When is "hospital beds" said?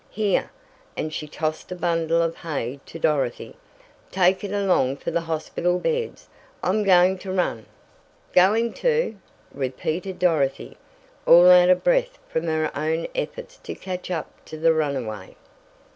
5.21-6.27